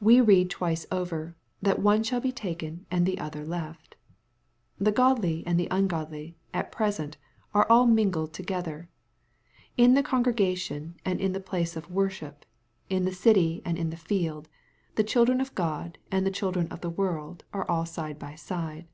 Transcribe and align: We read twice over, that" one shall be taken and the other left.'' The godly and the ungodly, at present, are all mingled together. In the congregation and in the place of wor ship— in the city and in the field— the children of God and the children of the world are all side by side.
We 0.00 0.20
read 0.20 0.50
twice 0.50 0.86
over, 0.90 1.36
that" 1.62 1.78
one 1.80 2.02
shall 2.02 2.18
be 2.20 2.32
taken 2.32 2.84
and 2.90 3.06
the 3.06 3.20
other 3.20 3.44
left.'' 3.46 3.94
The 4.78 4.90
godly 4.90 5.44
and 5.46 5.56
the 5.56 5.68
ungodly, 5.70 6.36
at 6.52 6.72
present, 6.72 7.16
are 7.54 7.64
all 7.70 7.86
mingled 7.86 8.32
together. 8.32 8.88
In 9.76 9.94
the 9.94 10.02
congregation 10.02 10.96
and 11.04 11.20
in 11.20 11.32
the 11.32 11.38
place 11.38 11.76
of 11.76 11.92
wor 11.92 12.10
ship— 12.10 12.44
in 12.90 13.04
the 13.04 13.14
city 13.14 13.62
and 13.64 13.78
in 13.78 13.90
the 13.90 13.96
field— 13.96 14.48
the 14.96 15.04
children 15.04 15.40
of 15.40 15.54
God 15.54 15.96
and 16.10 16.26
the 16.26 16.32
children 16.32 16.66
of 16.66 16.80
the 16.80 16.90
world 16.90 17.44
are 17.52 17.70
all 17.70 17.86
side 17.86 18.18
by 18.18 18.34
side. 18.34 18.88